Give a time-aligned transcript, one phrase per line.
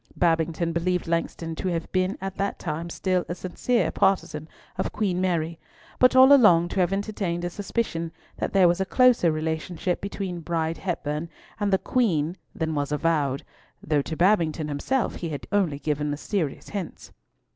[0.15, 5.21] Babington believed Langston to have been at that time still a sincere partizan of Queen
[5.21, 5.59] Mary,
[5.99, 10.39] but all along to have entertained a suspicion that there was a closer relationship between
[10.39, 11.29] Bride Hepburn
[11.59, 13.43] and the Queen than was avowed,
[13.83, 17.11] though to Babington himself he had only given mysterious hints.